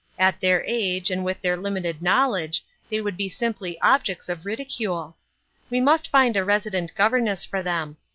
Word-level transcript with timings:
At 0.17 0.39
their 0.41 0.63
age, 0.65 1.11
and 1.11 1.23
with 1.23 1.43
their 1.43 1.55
limited 1.55 2.01
knowledge, 2.01 2.65
they 2.89 3.01
would 3.01 3.15
be 3.15 3.29
simply 3.29 3.77
objecta 3.83 4.29
of 4.29 4.45
ridicale. 4.47 5.13
We 5.69 5.79
must 5.79 6.09
find 6.09 6.35
a 6.35 6.43
resident 6.43 6.95
governess 6.95 7.45
for 7.45 7.61
them. 7.61 7.97